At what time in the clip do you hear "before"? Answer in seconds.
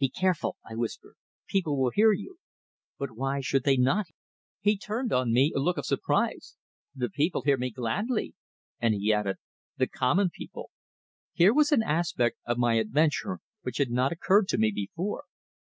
14.72-15.26